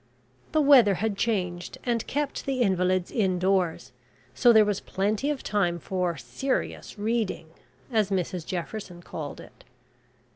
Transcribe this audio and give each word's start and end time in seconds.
The 0.51 0.61
weather 0.61 0.95
had 0.95 1.15
changed, 1.15 1.77
and 1.83 2.07
kept 2.07 2.47
the 2.47 2.61
invalids 2.61 3.11
indoors, 3.11 3.91
so 4.33 4.51
there 4.51 4.65
was 4.65 4.79
plenty 4.79 5.29
of 5.29 5.43
time 5.43 5.77
for 5.77 6.17
"serious 6.17 6.97
reading," 6.97 7.49
as 7.91 8.09
Mrs 8.09 8.43
Jefferson 8.43 9.03
called 9.03 9.39
it. 9.39 9.63